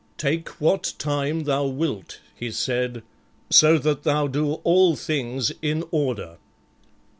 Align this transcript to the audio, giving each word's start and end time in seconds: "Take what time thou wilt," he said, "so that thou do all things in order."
"Take 0.17 0.49
what 0.59 0.95
time 0.97 1.43
thou 1.43 1.67
wilt," 1.67 2.21
he 2.33 2.49
said, 2.49 3.03
"so 3.51 3.77
that 3.77 4.01
thou 4.01 4.25
do 4.25 4.53
all 4.63 4.95
things 4.95 5.51
in 5.61 5.83
order." 5.91 6.39